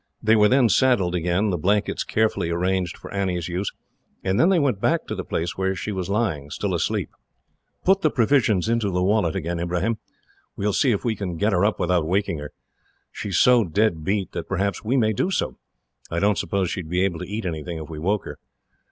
[0.19, 3.71] They were then saddled again, the blankets carefully arranged for Annie's use,
[4.23, 7.11] and then they went back to the place where she was lying, still asleep.
[7.85, 9.99] "Put the provisions into the wallet again, Ibrahim.
[10.55, 12.51] We will see if we can get her up without waking her.
[13.11, 15.57] She is so dead beat that, perhaps, we may do so.
[16.09, 18.39] I don't suppose she would be able to eat anything, if we woke her.